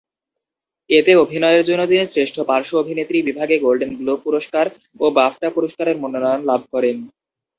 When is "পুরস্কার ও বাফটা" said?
4.25-5.47